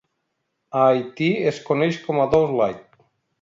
[0.79, 2.83] A Haití es coneix com a "douce lait".